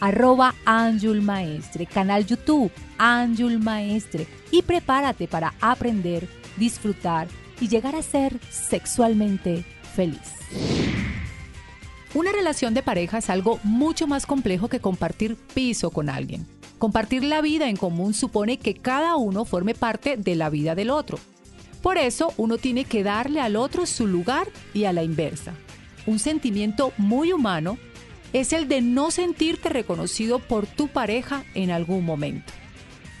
arroba 0.00 0.54
Anjul 0.64 1.22
Maestre, 1.22 1.86
canal 1.86 2.26
YouTube, 2.26 2.70
Anjul 2.98 3.58
Maestre 3.58 4.26
y 4.50 4.62
prepárate 4.62 5.28
para 5.28 5.54
aprender, 5.60 6.28
disfrutar 6.56 7.28
y 7.60 7.68
llegar 7.68 7.94
a 7.94 8.02
ser 8.02 8.38
sexualmente 8.50 9.64
feliz. 9.94 10.38
Una 12.14 12.32
relación 12.32 12.72
de 12.72 12.82
pareja 12.82 13.18
es 13.18 13.28
algo 13.28 13.60
mucho 13.64 14.06
más 14.06 14.24
complejo 14.24 14.68
que 14.68 14.80
compartir 14.80 15.36
piso 15.36 15.90
con 15.90 16.08
alguien. 16.08 16.46
Compartir 16.78 17.24
la 17.24 17.42
vida 17.42 17.68
en 17.68 17.76
común 17.76 18.14
supone 18.14 18.58
que 18.58 18.74
cada 18.74 19.16
uno 19.16 19.44
forme 19.44 19.74
parte 19.74 20.16
de 20.16 20.36
la 20.36 20.48
vida 20.48 20.74
del 20.74 20.90
otro. 20.90 21.18
Por 21.82 21.98
eso 21.98 22.32
uno 22.36 22.56
tiene 22.56 22.84
que 22.84 23.02
darle 23.02 23.40
al 23.40 23.56
otro 23.56 23.84
su 23.84 24.06
lugar 24.06 24.48
y 24.72 24.84
a 24.84 24.92
la 24.92 25.02
inversa. 25.02 25.54
Un 26.06 26.18
sentimiento 26.18 26.92
muy 26.96 27.32
humano 27.32 27.78
es 28.32 28.52
el 28.52 28.68
de 28.68 28.80
no 28.80 29.10
sentirte 29.10 29.68
reconocido 29.68 30.38
por 30.38 30.66
tu 30.66 30.88
pareja 30.88 31.44
en 31.54 31.70
algún 31.70 32.04
momento. 32.04 32.52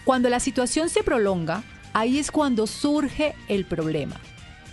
Cuando 0.04 0.28
la 0.28 0.40
situación 0.40 0.88
se 0.88 1.02
prolonga, 1.02 1.64
ahí 1.92 2.18
es 2.18 2.30
cuando 2.30 2.66
surge 2.66 3.34
el 3.48 3.64
problema. 3.64 4.16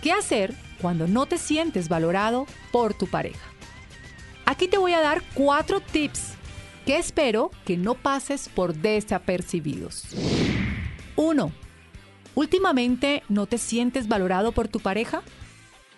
¿Qué 0.02 0.12
hacer 0.12 0.54
cuando 0.80 1.08
no 1.08 1.26
te 1.26 1.38
sientes 1.38 1.88
valorado 1.88 2.46
por 2.70 2.94
tu 2.94 3.06
pareja? 3.06 3.46
Aquí 4.44 4.68
te 4.68 4.78
voy 4.78 4.92
a 4.92 5.00
dar 5.00 5.22
cuatro 5.34 5.80
tips 5.80 6.34
que 6.84 6.96
espero 6.96 7.50
que 7.64 7.76
no 7.76 7.94
pases 7.94 8.48
por 8.48 8.74
desapercibidos. 8.74 10.04
1. 11.16 11.52
¿Últimamente 12.34 13.22
no 13.28 13.46
te 13.46 13.58
sientes 13.58 14.06
valorado 14.06 14.52
por 14.52 14.68
tu 14.68 14.78
pareja? 14.78 15.22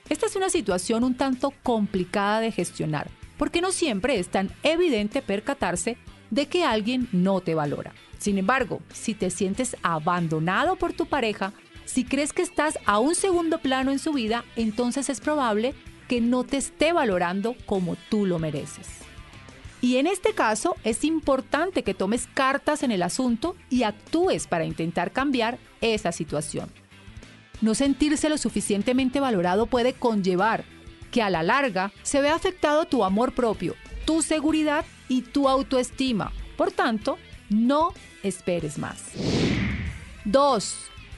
Esta 0.08 0.26
es 0.26 0.36
una 0.36 0.48
situación 0.48 1.04
un 1.04 1.14
tanto 1.14 1.52
complicada 1.62 2.40
de 2.40 2.52
gestionar, 2.52 3.10
porque 3.38 3.60
no 3.60 3.72
siempre 3.72 4.18
es 4.18 4.28
tan 4.28 4.50
evidente 4.62 5.22
percatarse 5.22 5.96
de 6.30 6.46
que 6.46 6.64
alguien 6.64 7.08
no 7.12 7.40
te 7.40 7.54
valora. 7.54 7.94
Sin 8.18 8.36
embargo, 8.36 8.82
si 8.92 9.14
te 9.14 9.30
sientes 9.30 9.76
abandonado 9.82 10.76
por 10.76 10.92
tu 10.92 11.06
pareja, 11.06 11.52
si 11.84 12.04
crees 12.04 12.32
que 12.32 12.42
estás 12.42 12.78
a 12.84 12.98
un 12.98 13.14
segundo 13.14 13.58
plano 13.58 13.90
en 13.92 13.98
su 13.98 14.12
vida, 14.12 14.44
entonces 14.56 15.08
es 15.08 15.20
probable 15.20 15.74
que 16.08 16.20
no 16.20 16.44
te 16.44 16.56
esté 16.56 16.92
valorando 16.92 17.54
como 17.64 17.96
tú 18.10 18.26
lo 18.26 18.38
mereces. 18.38 18.88
Y 19.80 19.96
en 19.96 20.08
este 20.08 20.34
caso 20.34 20.74
es 20.82 21.04
importante 21.04 21.84
que 21.84 21.94
tomes 21.94 22.28
cartas 22.34 22.82
en 22.82 22.90
el 22.90 23.02
asunto 23.02 23.54
y 23.70 23.84
actúes 23.84 24.48
para 24.48 24.64
intentar 24.64 25.12
cambiar 25.12 25.58
esa 25.80 26.10
situación. 26.10 26.68
No 27.60 27.74
sentirse 27.74 28.28
lo 28.28 28.38
suficientemente 28.38 29.20
valorado 29.20 29.66
puede 29.66 29.92
conllevar 29.92 30.64
que 31.10 31.22
a 31.22 31.30
la 31.30 31.42
larga 31.42 31.92
se 32.02 32.20
vea 32.20 32.34
afectado 32.34 32.84
tu 32.84 33.04
amor 33.04 33.34
propio, 33.34 33.74
tu 34.04 34.22
seguridad 34.22 34.84
y 35.08 35.22
tu 35.22 35.48
autoestima. 35.48 36.32
Por 36.56 36.72
tanto, 36.72 37.18
no 37.50 37.92
esperes 38.22 38.78
más. 38.78 39.12
2. 40.24 40.76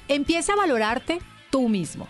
Empieza 0.08 0.52
a 0.52 0.56
valorarte 0.56 1.20
tú 1.50 1.68
mismo. 1.68 2.08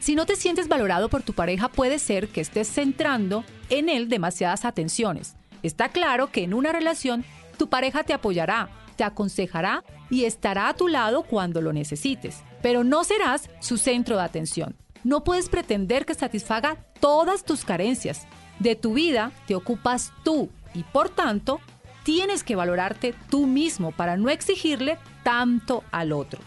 Si 0.00 0.14
no 0.14 0.26
te 0.26 0.36
sientes 0.36 0.68
valorado 0.68 1.08
por 1.08 1.22
tu 1.22 1.32
pareja, 1.32 1.68
puede 1.68 1.98
ser 1.98 2.28
que 2.28 2.40
estés 2.40 2.68
centrando 2.68 3.44
en 3.68 3.88
él 3.88 4.08
demasiadas 4.08 4.64
atenciones. 4.64 5.34
Está 5.62 5.88
claro 5.88 6.30
que 6.30 6.44
en 6.44 6.54
una 6.54 6.72
relación 6.72 7.24
tu 7.56 7.68
pareja 7.68 8.04
te 8.04 8.12
apoyará, 8.12 8.70
te 8.96 9.04
aconsejará 9.04 9.84
y 10.08 10.24
estará 10.24 10.68
a 10.68 10.74
tu 10.74 10.88
lado 10.88 11.22
cuando 11.24 11.60
lo 11.60 11.72
necesites, 11.72 12.42
pero 12.62 12.84
no 12.84 13.04
serás 13.04 13.50
su 13.60 13.76
centro 13.76 14.16
de 14.16 14.22
atención. 14.22 14.76
No 15.04 15.24
puedes 15.24 15.48
pretender 15.48 16.06
que 16.06 16.14
satisfaga 16.14 16.76
todas 17.00 17.44
tus 17.44 17.64
carencias. 17.64 18.26
De 18.58 18.76
tu 18.76 18.94
vida 18.94 19.32
te 19.46 19.54
ocupas 19.54 20.12
tú 20.24 20.50
y 20.74 20.82
por 20.82 21.08
tanto 21.08 21.60
tienes 22.02 22.42
que 22.42 22.56
valorarte 22.56 23.14
tú 23.30 23.46
mismo 23.46 23.92
para 23.92 24.16
no 24.16 24.30
exigirle 24.30 24.98
tanto 25.22 25.84
al 25.90 26.12
otro. 26.12 26.40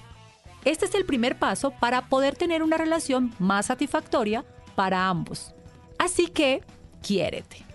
Este 0.65 0.85
es 0.85 0.95
el 0.95 1.05
primer 1.05 1.37
paso 1.39 1.71
para 1.71 2.07
poder 2.07 2.35
tener 2.35 2.63
una 2.63 2.77
relación 2.77 3.33
más 3.39 3.67
satisfactoria 3.67 4.45
para 4.75 5.07
ambos. 5.07 5.53
Así 5.97 6.27
que, 6.27 6.61
quiérete. 7.01 7.65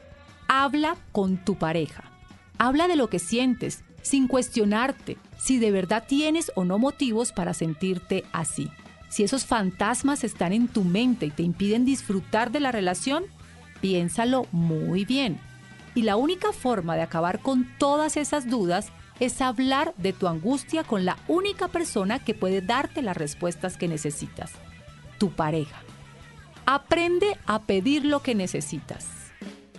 Habla 0.49 0.97
con 1.13 1.37
tu 1.45 1.57
pareja. 1.57 2.05
Habla 2.59 2.89
de 2.89 2.97
lo 2.97 3.09
que 3.09 3.19
sientes, 3.19 3.83
sin 4.03 4.29
cuestionarte 4.29 5.17
si 5.39 5.59
de 5.59 5.71
verdad 5.71 6.05
tienes 6.07 6.53
o 6.55 6.65
no 6.65 6.79
motivos 6.79 7.33
para 7.33 7.55
sentirte 7.55 8.25
así. 8.33 8.71
Si 9.09 9.23
esos 9.23 9.45
fantasmas 9.47 10.25
están 10.25 10.53
en 10.53 10.69
tu 10.69 10.85
mente 10.85 11.27
y 11.27 11.31
te 11.31 11.43
impiden 11.43 11.85
disfrutar 11.85 12.51
de 12.51 12.61
la 12.61 12.73
relación, 12.73 13.25
piénsalo 13.81 14.47
muy 14.53 15.05
bien. 15.05 15.39
Y 15.95 16.03
la 16.03 16.17
única 16.17 16.53
forma 16.53 16.97
de 16.97 17.03
acabar 17.03 17.41
con 17.41 17.67
todas 17.79 18.17
esas 18.17 18.49
dudas 18.51 18.89
es 19.21 19.41
hablar 19.41 19.95
de 19.97 20.13
tu 20.13 20.29
angustia 20.29 20.85
con 20.85 21.05
la 21.05 21.17
única 21.29 21.69
persona 21.69 22.19
que 22.19 22.35
puede 22.35 22.61
darte 22.61 23.01
las 23.01 23.17
respuestas 23.17 23.77
que 23.77 23.89
necesitas, 23.89 24.53
tu 25.19 25.31
pareja. 25.31 25.83
Aprende 26.67 27.39
a 27.47 27.63
pedir 27.63 28.05
lo 28.05 28.21
que 28.21 28.35
necesitas. 28.35 29.07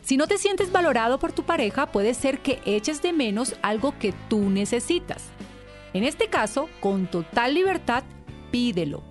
Si 0.01 0.15
no 0.15 0.25
te 0.25 0.37
sientes 0.37 0.71
valorado 0.71 1.19
por 1.19 1.33
tu 1.33 1.43
pareja, 1.43 1.91
puede 1.91 2.13
ser 2.13 2.39
que 2.39 2.61
eches 2.65 3.01
de 3.01 3.11
menos 3.11 3.55
algo 3.61 3.93
que 3.99 4.13
tú 4.29 4.49
necesitas. 4.49 5.25
En 5.93 6.03
este 6.03 6.29
caso, 6.29 6.69
con 6.79 7.07
total 7.07 7.53
libertad, 7.53 8.03
pídelo. 8.49 9.03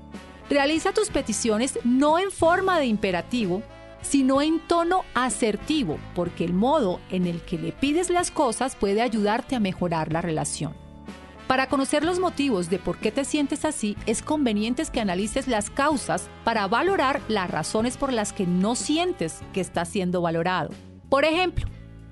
Realiza 0.48 0.92
tus 0.92 1.10
peticiones 1.10 1.78
no 1.84 2.18
en 2.18 2.30
forma 2.30 2.78
de 2.78 2.86
imperativo, 2.86 3.62
sino 4.02 4.40
en 4.40 4.60
tono 4.60 5.04
asertivo, 5.14 5.98
porque 6.14 6.44
el 6.44 6.52
modo 6.52 7.00
en 7.10 7.26
el 7.26 7.40
que 7.42 7.58
le 7.58 7.72
pides 7.72 8.10
las 8.10 8.30
cosas 8.30 8.76
puede 8.76 9.02
ayudarte 9.02 9.56
a 9.56 9.60
mejorar 9.60 10.12
la 10.12 10.20
relación. 10.20 10.74
Para 11.48 11.68
conocer 11.68 12.04
los 12.04 12.18
motivos 12.18 12.70
de 12.70 12.78
por 12.78 12.98
qué 12.98 13.12
te 13.12 13.24
sientes 13.24 13.64
así, 13.64 13.96
es 14.06 14.22
conveniente 14.22 14.84
que 14.92 15.00
analices 15.00 15.48
las 15.48 15.70
causas 15.70 16.28
para 16.44 16.66
valorar 16.66 17.20
las 17.28 17.50
razones 17.50 17.96
por 17.96 18.12
las 18.12 18.32
que 18.32 18.46
no 18.46 18.74
sientes 18.74 19.40
que 19.52 19.60
estás 19.60 19.88
siendo 19.88 20.20
valorado. 20.20 20.70
Por 21.08 21.24
ejemplo, 21.24 21.66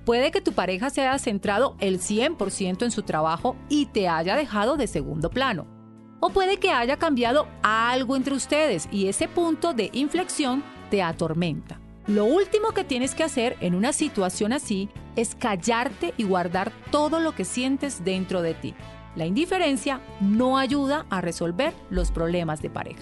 puede 0.04 0.30
que 0.30 0.40
tu 0.40 0.52
pareja 0.52 0.90
se 0.90 1.02
haya 1.02 1.18
centrado 1.18 1.76
el 1.80 2.00
100% 2.00 2.84
en 2.84 2.90
su 2.90 3.02
trabajo 3.02 3.56
y 3.68 3.86
te 3.86 4.08
haya 4.08 4.36
dejado 4.36 4.76
de 4.76 4.86
segundo 4.86 5.30
plano. 5.30 5.73
O 6.20 6.30
puede 6.30 6.58
que 6.58 6.70
haya 6.70 6.96
cambiado 6.96 7.46
algo 7.62 8.16
entre 8.16 8.34
ustedes 8.34 8.88
y 8.90 9.08
ese 9.08 9.28
punto 9.28 9.74
de 9.74 9.90
inflexión 9.92 10.62
te 10.90 11.02
atormenta. 11.02 11.80
Lo 12.06 12.24
último 12.26 12.72
que 12.72 12.84
tienes 12.84 13.14
que 13.14 13.24
hacer 13.24 13.56
en 13.60 13.74
una 13.74 13.92
situación 13.92 14.52
así 14.52 14.88
es 15.16 15.34
callarte 15.34 16.12
y 16.16 16.24
guardar 16.24 16.72
todo 16.90 17.20
lo 17.20 17.34
que 17.34 17.44
sientes 17.44 18.04
dentro 18.04 18.42
de 18.42 18.54
ti. 18.54 18.74
La 19.16 19.26
indiferencia 19.26 20.00
no 20.20 20.58
ayuda 20.58 21.06
a 21.08 21.20
resolver 21.20 21.72
los 21.88 22.10
problemas 22.10 22.60
de 22.60 22.70
pareja. 22.70 23.00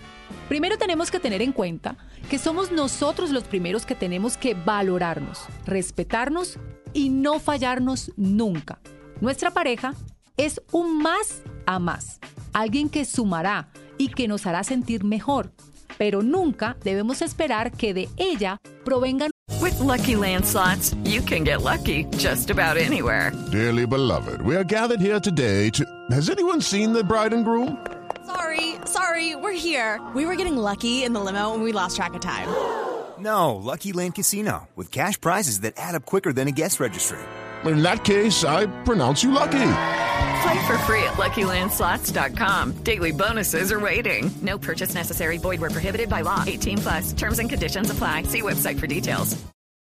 Primero 0.48 0.78
tenemos 0.78 1.10
que 1.10 1.18
tener 1.18 1.42
en 1.42 1.52
cuenta 1.52 1.96
que 2.30 2.38
somos 2.38 2.70
nosotros 2.70 3.30
los 3.30 3.44
primeros 3.44 3.84
que 3.84 3.96
tenemos 3.96 4.36
que 4.36 4.54
valorarnos, 4.54 5.44
respetarnos 5.64 6.58
y 6.92 7.08
no 7.08 7.40
fallarnos 7.40 8.12
nunca. 8.16 8.78
Nuestra 9.20 9.50
pareja 9.50 9.94
es 10.36 10.60
un 10.70 11.02
más 11.02 11.42
a 11.66 11.78
más, 11.78 12.20
alguien 12.56 12.88
que 12.88 13.04
sumará 13.04 13.68
y 13.98 14.08
que 14.08 14.28
nos 14.28 14.46
hará 14.46 14.64
sentir 14.64 15.04
mejor, 15.04 15.50
pero 15.98 16.22
nunca 16.22 16.76
debemos 16.82 17.20
esperar 17.20 17.70
que 17.70 17.92
de 17.92 18.08
ella 18.16 18.58
provengan 18.84 19.30
With 19.60 19.78
Lucky 19.80 20.16
Land 20.16 20.44
slots, 20.44 20.94
you 21.04 21.20
can 21.22 21.44
get 21.44 21.62
lucky 21.62 22.04
just 22.16 22.50
about 22.50 22.76
anywhere. 22.76 23.32
Dearly 23.52 23.86
beloved, 23.86 24.40
we 24.42 24.56
are 24.56 24.64
gathered 24.64 25.00
here 25.00 25.20
today 25.20 25.70
to. 25.70 25.84
Has 26.10 26.30
anyone 26.30 26.60
seen 26.60 26.92
the 26.92 27.04
bride 27.04 27.32
and 27.32 27.44
groom? 27.44 27.78
Sorry, 28.26 28.74
sorry, 28.86 29.36
we're 29.36 29.52
here. 29.52 30.00
We 30.14 30.24
were 30.24 30.36
getting 30.36 30.56
lucky 30.56 31.04
in 31.04 31.12
the 31.12 31.20
limo 31.20 31.54
and 31.54 31.62
we 31.62 31.72
lost 31.72 31.96
track 31.96 32.14
of 32.14 32.20
time. 32.20 32.48
No, 33.18 33.54
Lucky 33.56 33.94
Land 33.94 34.14
Casino, 34.14 34.68
with 34.76 34.92
cash 34.92 35.18
prizes 35.18 35.60
that 35.60 35.72
add 35.78 35.94
up 35.94 36.04
quicker 36.04 36.34
than 36.34 36.48
a 36.48 36.52
guest 36.52 36.78
registry. 36.78 37.18
In 37.64 37.82
that 37.82 38.04
case, 38.04 38.44
I 38.44 38.66
pronounce 38.84 39.24
you 39.24 39.30
lucky. 39.30 40.04
Play 40.42 40.66
for 40.66 40.78
free 40.78 41.02
at 41.04 41.14
LuckyLandSlots.com. 41.14 42.72
Daily 42.82 43.12
bonuses 43.12 43.70
are 43.70 43.80
waiting. 43.80 44.30
No 44.42 44.58
purchase 44.58 44.94
necessary. 44.94 45.38
Void 45.38 45.60
where 45.60 45.70
prohibited 45.70 46.08
by 46.08 46.22
law. 46.22 46.42
18 46.46 46.78
plus. 46.78 47.12
Terms 47.12 47.38
and 47.38 47.48
conditions 47.48 47.90
apply. 47.90 48.24
See 48.24 48.42
website 48.42 48.78
for 48.78 48.86
details. 48.86 49.36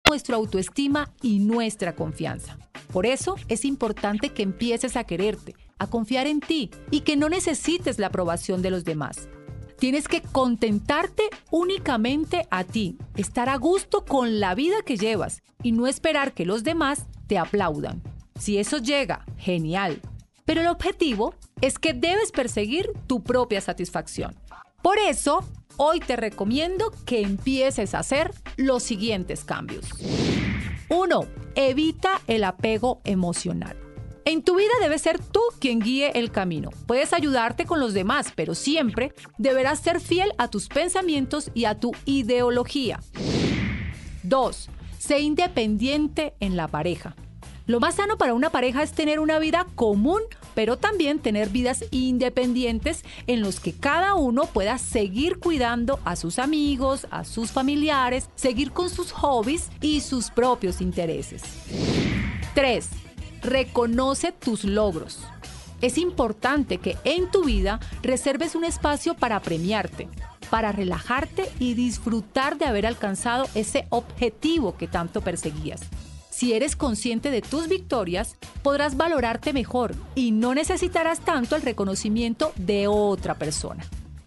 nuestra 0.07 0.35
autoestima 0.35 1.11
y 1.21 1.39
nuestra 1.39 1.95
confianza. 1.95 2.57
Por 2.93 3.05
eso 3.05 3.35
es 3.47 3.65
importante 3.65 4.29
que 4.29 4.43
empieces 4.43 4.95
a 4.95 5.03
quererte, 5.03 5.55
a 5.79 5.87
confiar 5.87 6.27
en 6.27 6.39
ti 6.39 6.69
y 6.91 7.01
que 7.01 7.17
no 7.17 7.27
necesites 7.27 7.97
la 7.99 8.07
aprobación 8.07 8.61
de 8.61 8.69
los 8.69 8.83
demás. 8.83 9.27
Tienes 9.79 10.07
que 10.07 10.21
contentarte 10.21 11.23
únicamente 11.51 12.47
a 12.49 12.63
ti, 12.63 12.97
estar 13.17 13.49
a 13.49 13.57
gusto 13.57 14.05
con 14.05 14.39
la 14.39 14.55
vida 14.55 14.77
que 14.85 14.95
llevas 14.95 15.41
y 15.63 15.73
no 15.73 15.87
esperar 15.87 16.33
que 16.33 16.45
los 16.45 16.63
demás 16.63 17.07
te 17.27 17.37
aplaudan. 17.37 18.01
Si 18.39 18.57
eso 18.57 18.77
llega, 18.77 19.25
genial. 19.37 20.01
Pero 20.45 20.61
el 20.61 20.67
objetivo 20.67 21.33
es 21.61 21.79
que 21.79 21.93
debes 21.93 22.31
perseguir 22.31 22.91
tu 23.07 23.23
propia 23.23 23.61
satisfacción. 23.61 24.35
Por 24.81 24.99
eso, 24.99 25.43
hoy 25.77 25.99
te 25.99 26.15
recomiendo 26.15 26.91
que 27.05 27.21
empieces 27.21 27.95
a 27.95 27.99
hacer 27.99 28.31
los 28.55 28.83
siguientes 28.83 29.43
cambios. 29.43 29.89
1. 30.89 31.25
Evita 31.55 32.21
el 32.27 32.43
apego 32.43 33.01
emocional. 33.03 33.75
En 34.25 34.43
tu 34.43 34.55
vida 34.55 34.71
debes 34.81 35.01
ser 35.01 35.19
tú 35.19 35.41
quien 35.59 35.79
guíe 35.79 36.11
el 36.15 36.31
camino. 36.31 36.69
Puedes 36.87 37.13
ayudarte 37.13 37.65
con 37.65 37.79
los 37.79 37.93
demás, 37.93 38.31
pero 38.35 38.55
siempre 38.55 39.13
deberás 39.37 39.79
ser 39.79 39.99
fiel 39.99 40.31
a 40.37 40.47
tus 40.47 40.67
pensamientos 40.67 41.51
y 41.53 41.65
a 41.65 41.79
tu 41.79 41.91
ideología. 42.05 42.99
2. 44.23 44.69
Sé 44.97 45.19
independiente 45.19 46.33
en 46.39 46.55
la 46.55 46.67
pareja. 46.67 47.15
Lo 47.67 47.79
más 47.79 47.95
sano 47.95 48.17
para 48.17 48.35
una 48.35 48.51
pareja 48.51 48.83
es 48.83 48.91
tener 48.91 49.19
una 49.19 49.39
vida 49.39 49.65
común, 49.73 50.21
pero 50.53 50.77
también 50.77 51.17
tener 51.17 51.49
vidas 51.49 51.83
independientes 51.89 53.03
en 53.25 53.41
los 53.41 53.59
que 53.59 53.73
cada 53.73 54.13
uno 54.13 54.45
pueda 54.45 54.77
seguir 54.77 55.39
cuidando 55.39 55.99
a 56.05 56.15
sus 56.15 56.37
amigos, 56.37 57.07
a 57.09 57.25
sus 57.25 57.51
familiares, 57.51 58.29
seguir 58.35 58.71
con 58.71 58.91
sus 58.91 59.11
hobbies 59.11 59.71
y 59.81 60.01
sus 60.01 60.29
propios 60.29 60.79
intereses. 60.79 61.41
3. 62.53 62.87
Reconoce 63.41 64.31
tus 64.31 64.63
logros. 64.63 65.21
Es 65.81 65.97
importante 65.97 66.77
que 66.77 66.97
en 67.03 67.31
tu 67.31 67.45
vida 67.45 67.79
reserves 68.03 68.53
un 68.53 68.63
espacio 68.63 69.15
para 69.15 69.39
premiarte, 69.39 70.07
para 70.51 70.71
relajarte 70.71 71.49
y 71.59 71.73
disfrutar 71.73 72.59
de 72.59 72.65
haber 72.65 72.85
alcanzado 72.85 73.47
ese 73.55 73.87
objetivo 73.89 74.77
que 74.77 74.87
tanto 74.87 75.21
perseguías. 75.21 75.81
Si 76.35 76.51
eres 76.51 76.75
consciente 76.75 77.31
de 77.31 77.41
tus 77.41 77.69
victorias, 77.69 78.35
podrás 78.61 78.97
valorarte 78.97 79.53
mejor 79.53 79.95
y 80.15 80.31
no 80.31 80.53
necesitarás 80.53 81.21
tanto 81.21 81.55
el 81.55 81.61
reconocimiento 81.61 82.51
de 82.57 82.89
otra 82.89 83.35
persona. 83.35 83.85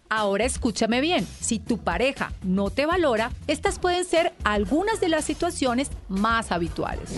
Ahora 0.09 0.43
escúchame 0.43 1.01
bien, 1.01 1.27
si 1.39 1.59
tu 1.59 1.77
pareja 1.77 2.33
no 2.41 2.71
te 2.71 2.87
valora, 2.87 3.31
estas 3.45 3.77
pueden 3.77 4.05
ser 4.05 4.33
algunas 4.43 4.99
de 4.99 5.09
las 5.09 5.23
situaciones 5.23 5.91
más 6.07 6.51
habituales. 6.51 7.11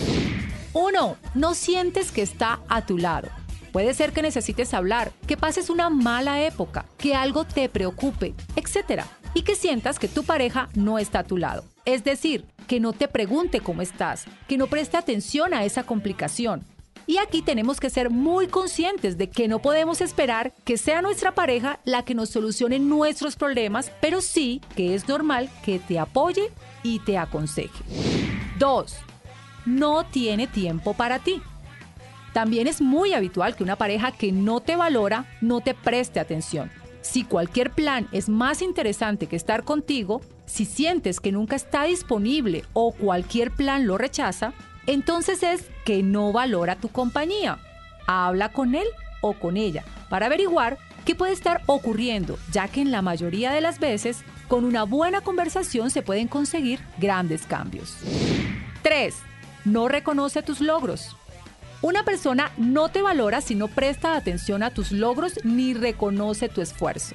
1. 0.74 1.16
No 1.36 1.54
sientes 1.54 2.12
que 2.12 2.20
está 2.20 2.60
a 2.68 2.84
tu 2.84 2.98
lado. 2.98 3.30
Puede 3.72 3.94
ser 3.94 4.12
que 4.12 4.20
necesites 4.20 4.74
hablar, 4.74 5.10
que 5.26 5.38
pases 5.38 5.70
una 5.70 5.88
mala 5.88 6.42
época, 6.42 6.84
que 6.98 7.14
algo 7.14 7.46
te 7.46 7.70
preocupe, 7.70 8.34
etc. 8.56 9.04
Y 9.32 9.40
que 9.40 9.56
sientas 9.56 9.98
que 9.98 10.08
tu 10.08 10.24
pareja 10.24 10.68
no 10.74 10.98
está 10.98 11.20
a 11.20 11.24
tu 11.24 11.38
lado. 11.38 11.64
Es 11.86 12.04
decir, 12.04 12.44
que 12.66 12.80
no 12.80 12.92
te 12.92 13.08
pregunte 13.08 13.60
cómo 13.60 13.82
estás, 13.82 14.24
que 14.48 14.56
no 14.56 14.66
preste 14.66 14.96
atención 14.96 15.54
a 15.54 15.64
esa 15.64 15.84
complicación. 15.84 16.64
Y 17.06 17.18
aquí 17.18 17.42
tenemos 17.42 17.80
que 17.80 17.90
ser 17.90 18.10
muy 18.10 18.46
conscientes 18.46 19.18
de 19.18 19.28
que 19.28 19.48
no 19.48 19.58
podemos 19.60 20.00
esperar 20.00 20.52
que 20.64 20.78
sea 20.78 21.02
nuestra 21.02 21.34
pareja 21.34 21.80
la 21.84 22.04
que 22.04 22.14
nos 22.14 22.30
solucione 22.30 22.78
nuestros 22.78 23.36
problemas, 23.36 23.90
pero 24.00 24.20
sí 24.20 24.60
que 24.76 24.94
es 24.94 25.08
normal 25.08 25.50
que 25.64 25.78
te 25.78 25.98
apoye 25.98 26.50
y 26.82 27.00
te 27.00 27.18
aconseje. 27.18 27.84
2. 28.58 28.94
No 29.66 30.04
tiene 30.06 30.46
tiempo 30.46 30.94
para 30.94 31.18
ti. 31.18 31.42
También 32.32 32.66
es 32.66 32.80
muy 32.80 33.12
habitual 33.12 33.56
que 33.56 33.64
una 33.64 33.76
pareja 33.76 34.12
que 34.12 34.32
no 34.32 34.60
te 34.60 34.76
valora 34.76 35.26
no 35.40 35.60
te 35.60 35.74
preste 35.74 36.20
atención. 36.20 36.70
Si 37.02 37.24
cualquier 37.24 37.72
plan 37.72 38.08
es 38.12 38.28
más 38.28 38.62
interesante 38.62 39.26
que 39.26 39.36
estar 39.36 39.64
contigo, 39.64 40.22
si 40.52 40.66
sientes 40.66 41.18
que 41.18 41.32
nunca 41.32 41.56
está 41.56 41.84
disponible 41.84 42.66
o 42.74 42.92
cualquier 42.92 43.52
plan 43.52 43.86
lo 43.86 43.96
rechaza, 43.96 44.52
entonces 44.86 45.42
es 45.42 45.64
que 45.86 46.02
no 46.02 46.30
valora 46.30 46.76
tu 46.76 46.90
compañía. 46.90 47.58
Habla 48.06 48.50
con 48.50 48.74
él 48.74 48.86
o 49.22 49.32
con 49.32 49.56
ella 49.56 49.82
para 50.10 50.26
averiguar 50.26 50.76
qué 51.06 51.14
puede 51.14 51.32
estar 51.32 51.62
ocurriendo, 51.64 52.38
ya 52.52 52.68
que 52.68 52.82
en 52.82 52.90
la 52.90 53.00
mayoría 53.00 53.50
de 53.50 53.62
las 53.62 53.78
veces, 53.78 54.24
con 54.46 54.66
una 54.66 54.82
buena 54.82 55.22
conversación 55.22 55.88
se 55.88 56.02
pueden 56.02 56.28
conseguir 56.28 56.80
grandes 56.98 57.46
cambios. 57.46 57.96
3. 58.82 59.14
No 59.64 59.88
reconoce 59.88 60.42
tus 60.42 60.60
logros. 60.60 61.16
Una 61.80 62.04
persona 62.04 62.52
no 62.58 62.90
te 62.90 63.00
valora 63.00 63.40
si 63.40 63.54
no 63.54 63.68
presta 63.68 64.16
atención 64.16 64.62
a 64.62 64.68
tus 64.68 64.92
logros 64.92 65.42
ni 65.44 65.72
reconoce 65.72 66.50
tu 66.50 66.60
esfuerzo. 66.60 67.14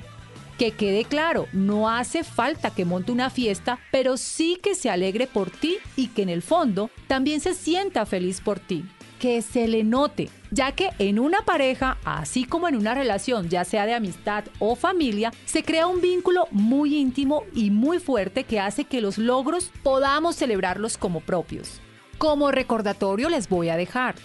Que 0.57 0.71
quede 0.71 1.05
claro, 1.05 1.47
no 1.53 1.87
hace 1.87 2.23
falta 2.23 2.71
que 2.71 2.83
monte 2.83 3.11
una 3.11 3.29
fiesta, 3.29 3.77
pero 3.91 4.17
sí 4.17 4.57
que 4.61 4.73
se 4.73 4.89
alegre 4.89 5.27
por 5.27 5.51
ti 5.51 5.77
y 5.95 6.07
que 6.07 6.23
en 6.23 6.29
el 6.29 6.41
fondo 6.41 6.89
también 7.07 7.41
se 7.41 7.53
sienta 7.53 8.07
feliz 8.07 8.41
por 8.41 8.59
ti. 8.59 8.83
Que 9.19 9.43
se 9.43 9.67
le 9.67 9.83
note, 9.83 10.29
ya 10.49 10.71
que 10.71 10.89
en 10.97 11.19
una 11.19 11.41
pareja, 11.41 11.97
así 12.05 12.43
como 12.43 12.67
en 12.67 12.75
una 12.75 12.95
relación, 12.95 13.49
ya 13.49 13.65
sea 13.65 13.85
de 13.85 13.93
amistad 13.93 14.45
o 14.57 14.75
familia, 14.75 15.31
se 15.45 15.63
crea 15.63 15.85
un 15.85 16.01
vínculo 16.01 16.47
muy 16.49 16.95
íntimo 16.95 17.43
y 17.53 17.69
muy 17.69 17.99
fuerte 17.99 18.43
que 18.43 18.59
hace 18.59 18.85
que 18.85 19.01
los 19.01 19.19
logros 19.19 19.71
podamos 19.83 20.37
celebrarlos 20.37 20.97
como 20.97 21.19
propios. 21.21 21.81
Como 22.17 22.51
recordatorio 22.51 23.29
les 23.29 23.47
voy 23.47 23.69
a 23.69 23.77
dejar, 23.77 24.15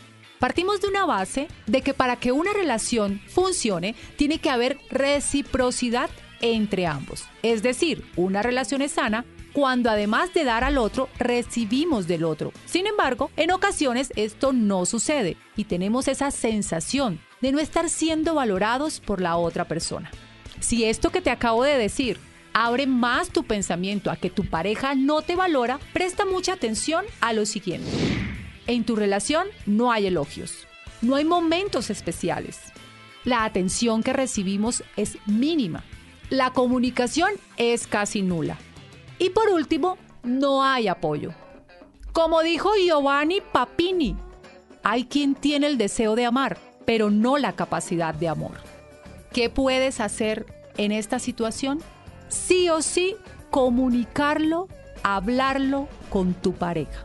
Partimos 0.43 0.81
de 0.81 0.89
una 0.89 1.07
base 1.07 1.47
de 1.69 1.83
que 1.83 1.95
para 1.95 2.17
que 2.17 2.33
una 2.33 2.53
relación 2.53 3.21
funcione 3.29 3.95
tiene 4.17 4.41
que 4.41 4.51
haber 4.51 4.77
reciprocidad 4.91 6.11
entre 6.43 6.87
ambos. 6.87 7.25
Es 7.43 7.63
decir, 7.63 8.05
una 8.17 8.43
relación 8.43 8.83
es 8.83 8.93
sana 8.93 9.25
cuando 9.53 9.91
además 9.91 10.33
de 10.33 10.45
dar 10.45 10.65
al 10.65 10.79
otro, 10.79 11.09
recibimos 11.19 12.07
del 12.07 12.25
otro. 12.25 12.53
Sin 12.67 12.87
embargo, 12.87 13.31
en 13.37 13.51
ocasiones 13.51 14.13
esto 14.17 14.53
no 14.53 14.87
sucede 14.87 15.37
y 15.57 15.65
tenemos 15.65 16.09
esa 16.09 16.31
sensación 16.31 17.21
de 17.41 17.53
no 17.53 17.59
estar 17.59 17.89
siendo 17.91 18.35
valorados 18.35 19.01
por 19.01 19.21
la 19.21 19.37
otra 19.37 19.67
persona. 19.67 20.11
Si 20.61 20.85
esto 20.85 21.11
que 21.11 21.21
te 21.21 21.31
acabo 21.31 21.65
de 21.65 21.77
decir 21.77 22.19
abre 22.55 22.87
más 22.87 23.31
tu 23.31 23.45
pensamiento 23.45 24.11
a 24.11 24.17
que 24.17 24.31
tu 24.31 24.45
pareja 24.45 24.95
no 24.95 25.23
te 25.23 25.37
valora, 25.37 25.79
presta 25.93 26.25
mucha 26.25 26.55
atención 26.55 27.05
a 27.21 27.33
lo 27.33 27.47
siguiente. 27.47 27.91
En 28.67 28.85
tu 28.85 28.95
relación 28.95 29.49
no 29.67 29.91
hay 29.91 30.07
elogios, 30.07 30.67
no 31.01 31.17
hay 31.17 31.25
momentos 31.25 31.91
especiales. 31.91 32.61
La 33.25 33.45
atención 33.45 34.03
que 34.03 34.13
recibimos 34.13 34.83
es 34.97 35.19
mínima. 35.27 35.85
La 36.33 36.51
comunicación 36.51 37.33
es 37.59 37.87
casi 37.87 38.23
nula. 38.23 38.57
Y 39.19 39.29
por 39.29 39.51
último, 39.51 39.99
no 40.23 40.65
hay 40.65 40.89
apoyo. 40.89 41.35
Como 42.15 42.41
dijo 42.41 42.71
Giovanni 42.75 43.43
Papini, 43.43 44.17
hay 44.83 45.05
quien 45.05 45.35
tiene 45.35 45.67
el 45.67 45.77
deseo 45.77 46.17
de 46.17 46.25
amar, 46.25 46.57
pero 46.87 47.11
no 47.11 47.37
la 47.37 47.53
capacidad 47.53 48.15
de 48.15 48.29
amor. 48.29 48.53
¿Qué 49.35 49.51
puedes 49.51 50.01
hacer 50.01 50.47
en 50.79 50.91
esta 50.91 51.19
situación? 51.19 51.81
Sí 52.29 52.71
o 52.71 52.81
sí, 52.81 53.15
comunicarlo, 53.51 54.69
hablarlo 55.03 55.87
con 56.09 56.33
tu 56.33 56.55
pareja. 56.55 57.05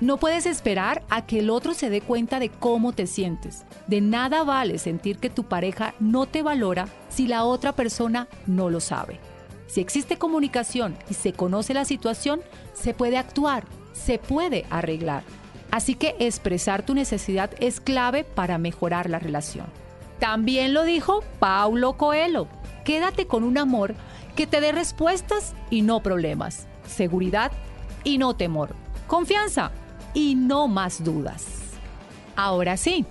No 0.00 0.18
puedes 0.18 0.44
esperar 0.44 1.02
a 1.08 1.24
que 1.24 1.38
el 1.38 1.48
otro 1.48 1.72
se 1.72 1.88
dé 1.88 2.02
cuenta 2.02 2.38
de 2.38 2.50
cómo 2.50 2.92
te 2.92 3.06
sientes. 3.06 3.64
De 3.86 4.02
nada 4.02 4.44
vale 4.44 4.78
sentir 4.78 5.16
que 5.18 5.30
tu 5.30 5.44
pareja 5.44 5.94
no 6.00 6.26
te 6.26 6.42
valora 6.42 6.86
si 7.08 7.26
la 7.26 7.44
otra 7.44 7.72
persona 7.72 8.28
no 8.46 8.68
lo 8.68 8.80
sabe. 8.80 9.18
Si 9.68 9.80
existe 9.80 10.18
comunicación 10.18 10.98
y 11.08 11.14
se 11.14 11.32
conoce 11.32 11.72
la 11.72 11.86
situación, 11.86 12.42
se 12.74 12.92
puede 12.92 13.16
actuar, 13.16 13.64
se 13.94 14.18
puede 14.18 14.66
arreglar. 14.68 15.22
Así 15.70 15.94
que 15.94 16.14
expresar 16.18 16.84
tu 16.84 16.94
necesidad 16.94 17.50
es 17.58 17.80
clave 17.80 18.22
para 18.22 18.58
mejorar 18.58 19.08
la 19.08 19.18
relación. 19.18 19.66
También 20.18 20.74
lo 20.74 20.84
dijo 20.84 21.24
Paulo 21.38 21.94
Coelho. 21.94 22.48
Quédate 22.84 23.26
con 23.26 23.44
un 23.44 23.56
amor 23.56 23.94
que 24.36 24.46
te 24.46 24.60
dé 24.60 24.72
respuestas 24.72 25.54
y 25.70 25.80
no 25.80 26.02
problemas. 26.02 26.68
Seguridad 26.86 27.50
y 28.04 28.18
no 28.18 28.36
temor. 28.36 28.74
Confianza 29.06 29.72
y 30.16 30.34
no 30.34 30.66
más 30.66 31.04
dudas. 31.04 31.44
Ahora 32.36 32.78
sí, 32.78 33.04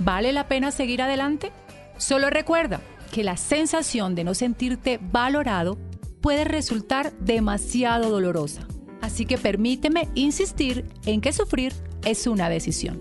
¿vale 0.00 0.32
la 0.32 0.48
pena 0.48 0.72
seguir 0.72 1.00
adelante? 1.00 1.52
Solo 1.96 2.30
recuerda 2.30 2.80
que 3.12 3.22
la 3.22 3.36
sensación 3.36 4.16
de 4.16 4.24
no 4.24 4.34
sentirte 4.34 4.98
valorado 5.00 5.78
puede 6.20 6.42
resultar 6.44 7.12
demasiado 7.20 8.10
dolorosa. 8.10 8.66
Así 9.00 9.24
que 9.24 9.38
permíteme 9.38 10.08
insistir 10.14 10.84
en 11.06 11.20
que 11.20 11.32
sufrir 11.32 11.72
es 12.04 12.26
una 12.26 12.48
decisión. 12.48 13.00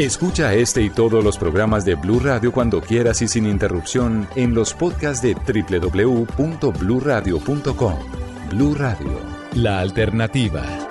Escucha 0.00 0.52
este 0.54 0.82
y 0.82 0.90
todos 0.90 1.22
los 1.22 1.38
programas 1.38 1.84
de 1.84 1.94
Blue 1.94 2.18
Radio 2.18 2.50
cuando 2.50 2.80
quieras 2.80 3.22
y 3.22 3.28
sin 3.28 3.46
interrupción 3.46 4.26
en 4.34 4.52
los 4.52 4.74
podcasts 4.74 5.22
de 5.22 5.36
www.bluradio.com. 5.36 8.23
Blue 8.54 8.76
Radio, 8.76 9.18
la 9.54 9.80
alternativa. 9.80 10.83